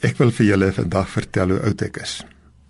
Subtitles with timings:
[0.00, 2.20] Ek wil vir julle vandag vertel hoe oud ek is.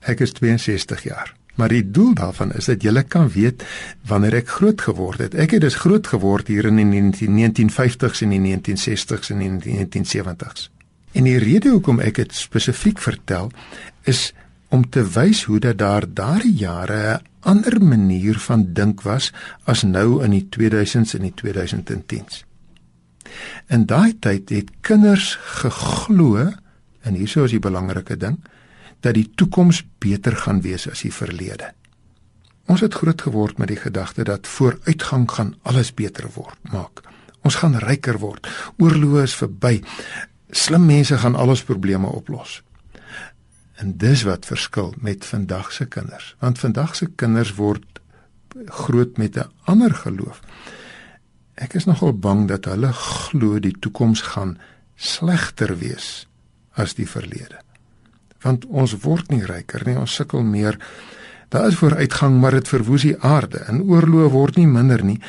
[0.03, 1.35] Ek is 62 jaar.
[1.55, 3.63] Maar die doel daarvan is dat julle kan weet
[4.09, 5.35] wanneer ek groot geword het.
[5.35, 10.71] Ek het dus groot geword hier in die 1950s en die 1960s en die 1970s.
[11.12, 13.51] En die rede hoekom ek dit spesifiek vertel
[14.08, 14.31] is
[14.71, 19.32] om te wys hoe dat daar daardie jare 'n ander manier van dink was
[19.64, 22.44] as nou in die 2000s en die 2010s.
[23.68, 26.52] In daai tyd het kinders geglo
[27.00, 28.38] en hierso is die belangrike ding
[29.00, 31.72] dat die toekoms beter gaan wees as die verlede.
[32.70, 37.02] Ons het groot geword met die gedagte dat vooruitgang gaan alles beter word maak.
[37.42, 38.46] Ons gaan ryker word.
[38.78, 39.80] Oorloë is verby.
[40.50, 42.60] Slim mense gaan al ons probleme oplos.
[43.80, 48.00] En dis wat verskil met vandag se kinders, want vandag se kinders word
[48.66, 50.41] groot met 'n ander geloof.
[51.55, 54.58] Ek is nogal bang dat hulle glo die toekoms gaan
[54.96, 56.30] slegter wees
[56.73, 57.60] as die verlede.
[58.42, 60.78] Want ons word nie ryker nie, ons sukkel meer.
[61.48, 65.20] Daar is vooruitgang, maar dit verwoes die aarde en oorlog word nie minder nie.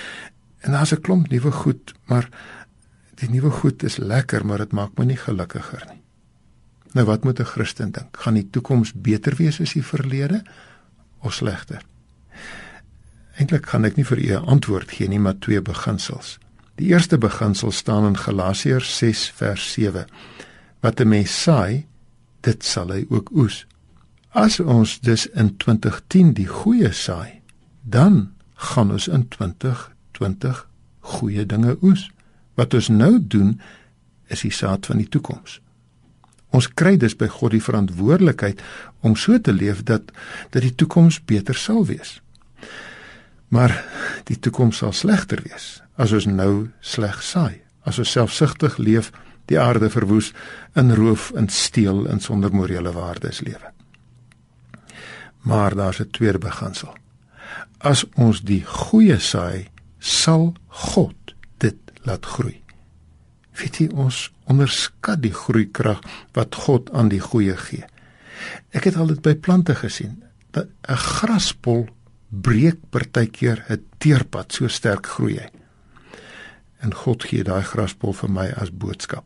[0.61, 2.29] En daar's 'n klomp nuwe goed, maar
[3.15, 6.01] die nuwe goed is lekker, maar dit maak my nie gelukkiger nie.
[6.93, 8.17] Nou wat moet 'n Christen dink?
[8.17, 10.43] Gaan die toekoms beter wees as die verlede
[11.19, 11.81] of slegter?
[13.37, 16.37] Eintlik gaan ek nie vir u 'n antwoord gee nie, maar twee beginsels.
[16.75, 20.05] Die eerste beginsel staan in Galasiërs 6 vers 7.
[20.81, 21.85] Wat 'n mens saai,
[22.39, 23.65] dit sal hy ook oes.
[24.29, 27.41] As ons dus in 2010 die goeie saai,
[27.81, 30.67] dan gaan ons in 2020
[30.99, 32.09] goeie dinge oes.
[32.53, 33.61] Wat ons nou doen,
[34.27, 35.59] is die saad van die toekoms.
[36.51, 38.61] Ons kry dus by God die verantwoordelikheid
[38.99, 40.11] om so te leef dat
[40.49, 42.19] dat die toekoms beter sal wees.
[43.47, 43.73] Maar
[44.23, 47.61] die toekoms sal slegter wees as ons nou sleg saai.
[47.83, 49.11] As ons selfsugtig leef,
[49.51, 50.31] die aarde verwoes,
[50.75, 53.71] in roof en steel en sonder morele waardes lewe.
[55.41, 56.93] Maar daar's 'n tweede beginsel.
[57.77, 62.61] As ons die goeie saai, sal God dit laat groei.
[63.57, 66.01] Weet jy ons onderskat die groeikrag
[66.33, 67.85] wat God aan die goeie gee.
[68.71, 70.23] Ek het al dit by plante gesien.
[70.53, 71.87] 'n Graspol
[72.29, 75.49] breek partykeer 'n teerpad so sterk groei hy.
[76.79, 79.25] En God gee daai graspol vir my as boodskap.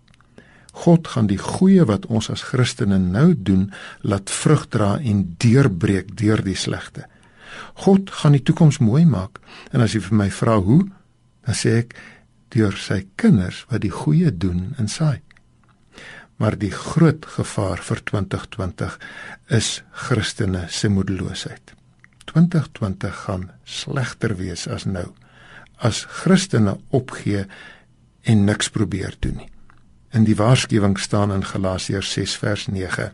[0.76, 3.70] God gaan die goeie wat ons as Christene nou doen,
[4.04, 7.06] laat vrug dra en deurbreek deur die slegte.
[7.86, 9.40] God gaan die toekoms mooi maak.
[9.72, 10.84] En as jy vir my vra hoe,
[11.48, 11.96] dan sê ek
[12.56, 15.22] deur sy kinders wat die goeie doen en saai.
[16.40, 19.00] Maar die groot gevaar vir 2020
[19.56, 19.70] is
[20.08, 21.76] Christene se moedeloosheid.
[22.32, 25.08] 2020 gaan slegter wees as nou
[25.84, 27.46] as Christene opgee
[28.24, 29.52] en niks probeer doen nie.
[30.16, 33.12] In die waarskuwing staan in Galasiërs 6 vers 9: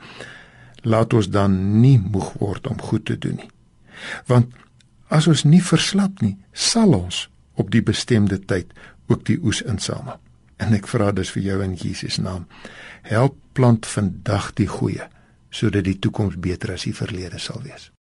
[0.81, 3.49] Laat ons dan nie moeg word om goed te doen nie.
[4.29, 4.53] Want
[5.07, 8.69] as ons nie verslap nie, sal ons op die bestemde tyd
[9.09, 10.19] ook die oes insamel.
[10.61, 12.45] En ek vra dus vir jou in Jesus naam,
[13.01, 15.09] help plant vandag die goeie
[15.51, 17.91] sodat die toekoms beter as die verlede sal wees.